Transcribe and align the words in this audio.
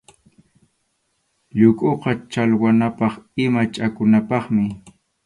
Llukuqa 1.57 2.11
challwanapaq 2.31 3.13
ima 3.43 3.61
chakunapaqmi. 3.73 4.63